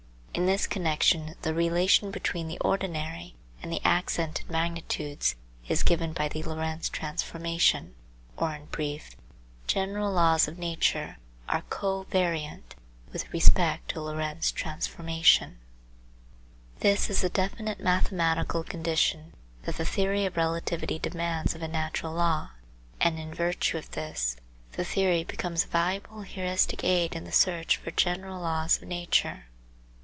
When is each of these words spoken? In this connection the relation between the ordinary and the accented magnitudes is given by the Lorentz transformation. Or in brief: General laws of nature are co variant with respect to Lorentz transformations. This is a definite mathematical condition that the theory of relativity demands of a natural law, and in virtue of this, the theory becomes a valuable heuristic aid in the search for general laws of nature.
In 0.33 0.45
this 0.45 0.65
connection 0.65 1.35
the 1.41 1.53
relation 1.53 2.09
between 2.09 2.47
the 2.47 2.57
ordinary 2.59 3.35
and 3.61 3.69
the 3.71 3.81
accented 3.83 4.49
magnitudes 4.49 5.35
is 5.67 5.83
given 5.83 6.13
by 6.13 6.29
the 6.29 6.41
Lorentz 6.41 6.87
transformation. 6.87 7.95
Or 8.37 8.55
in 8.55 8.67
brief: 8.67 9.11
General 9.67 10.09
laws 10.13 10.47
of 10.47 10.57
nature 10.57 11.17
are 11.49 11.63
co 11.63 12.03
variant 12.03 12.75
with 13.11 13.31
respect 13.33 13.89
to 13.89 14.01
Lorentz 14.01 14.53
transformations. 14.53 15.57
This 16.79 17.09
is 17.09 17.25
a 17.25 17.29
definite 17.29 17.81
mathematical 17.81 18.63
condition 18.63 19.33
that 19.63 19.75
the 19.75 19.85
theory 19.85 20.25
of 20.25 20.37
relativity 20.37 20.97
demands 20.97 21.55
of 21.55 21.61
a 21.61 21.67
natural 21.67 22.13
law, 22.13 22.51
and 23.01 23.19
in 23.19 23.33
virtue 23.33 23.77
of 23.77 23.91
this, 23.91 24.37
the 24.71 24.85
theory 24.85 25.25
becomes 25.25 25.65
a 25.65 25.67
valuable 25.67 26.21
heuristic 26.21 26.85
aid 26.85 27.17
in 27.17 27.25
the 27.25 27.33
search 27.33 27.75
for 27.75 27.91
general 27.91 28.39
laws 28.41 28.77
of 28.81 28.87
nature. 28.87 29.47